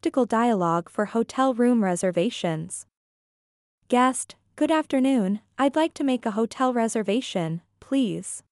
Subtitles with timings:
[0.00, 2.86] Practical dialogue for hotel room reservations.
[3.88, 8.42] Guest, good afternoon, I'd like to make a hotel reservation, please.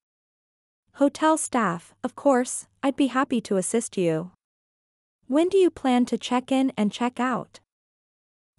[0.97, 4.33] Hotel staff, of course, I'd be happy to assist you.
[5.27, 7.61] When do you plan to check in and check out?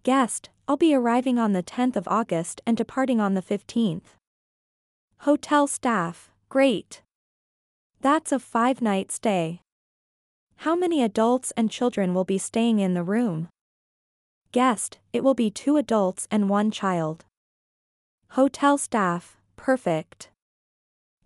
[0.01, 4.17] Guest, I'll be arriving on the 10th of August and departing on the 15th.
[5.19, 7.03] Hotel staff, great.
[8.01, 9.61] That's a five night stay.
[10.63, 13.47] How many adults and children will be staying in the room?
[14.51, 17.23] Guest, it will be two adults and one child.
[18.31, 20.27] Hotel staff, perfect.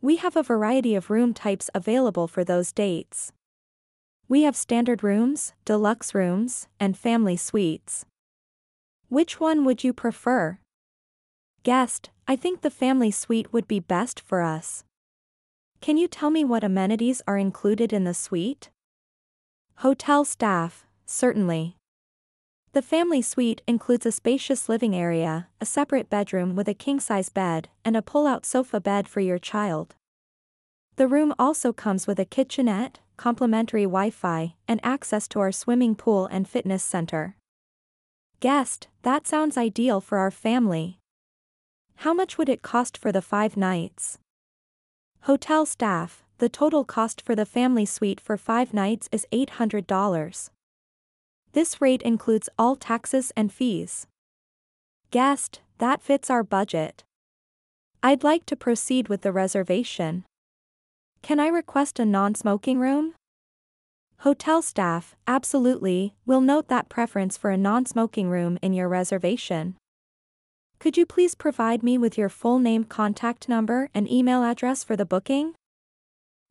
[0.04, 3.32] We have a variety of room types available for those dates.
[4.30, 8.06] We have standard rooms, deluxe rooms, and family suites.
[9.10, 10.60] Which one would you prefer?
[11.64, 14.84] Guest, I think the family suite would be best for us.
[15.82, 18.70] Can you tell me what amenities are included in the suite?
[19.78, 21.76] Hotel staff, certainly.
[22.72, 27.70] The family suite includes a spacious living area, a separate bedroom with a king-size bed,
[27.86, 29.96] and a pull-out sofa bed for your child.
[30.96, 36.26] The room also comes with a kitchenette, complimentary Wi-Fi, and access to our swimming pool
[36.28, 37.36] and fitness center.
[38.40, 40.98] Guest, that sounds ideal for our family.
[41.98, 44.18] How much would it cost for the five nights?
[45.22, 50.50] Hotel staff, the total cost for the family suite for five nights is $800.
[51.54, 54.08] This rate includes all taxes and fees.
[55.12, 57.04] Guest, that fits our budget.
[58.02, 60.26] I'd like to proceed with the reservation.
[61.22, 63.14] Can I request a non-smoking room?
[64.20, 69.76] Hotel staff, absolutely, will note that preference for a non-smoking room in your reservation.
[70.80, 74.96] Could you please provide me with your full name contact number and email address for
[74.96, 75.54] the booking?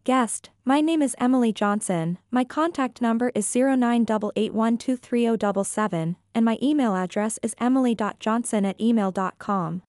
[0.04, 7.38] Guest, my name is Emily Johnson, my contact number is 0988123077, and my email address
[7.40, 9.82] is emily.johnson at email.com.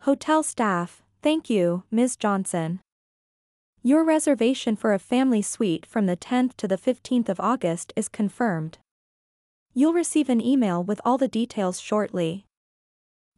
[0.00, 2.16] Hotel staff, thank you, Ms.
[2.16, 2.80] Johnson.
[3.82, 8.10] Your reservation for a family suite from the 10th to the 15th of August is
[8.10, 8.76] confirmed.
[9.72, 12.44] You'll receive an email with all the details shortly.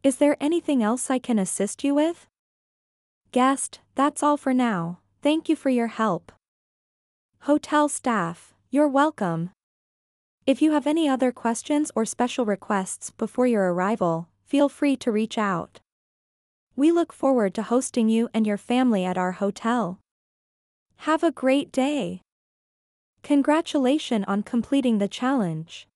[0.03, 2.27] Is there anything else I can assist you with?
[3.31, 6.33] Guest, that's all for now, thank you for your help.
[7.43, 9.51] Hotel staff, you're welcome.
[10.47, 15.13] If you have any other questions or special requests before your arrival, feel free to
[15.13, 15.81] reach out.
[16.75, 19.99] We look forward to hosting you and your family at our hotel.
[21.03, 22.23] Have a great day.
[23.23, 25.87] Congratulations on completing the challenge.